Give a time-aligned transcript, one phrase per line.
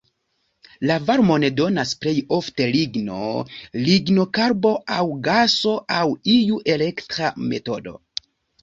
[0.91, 3.27] La varmon donas plej ofte ligno,
[3.85, 6.05] lignokarbo aŭ gaso aŭ
[6.39, 7.97] iu elektra metodo.